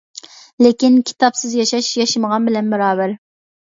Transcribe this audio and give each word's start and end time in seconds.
لېكىن 0.65 0.95
كىتابسىز 1.11 1.53
ياشاش 1.61 1.93
ياشىمىغان 2.03 2.53
بىلەن 2.53 2.77
باراۋەر. 2.77 3.19